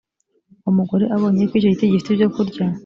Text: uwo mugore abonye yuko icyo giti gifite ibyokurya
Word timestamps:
uwo 0.61 0.71
mugore 0.77 1.03
abonye 1.15 1.39
yuko 1.41 1.55
icyo 1.57 1.69
giti 1.71 1.91
gifite 1.91 2.09
ibyokurya 2.11 2.65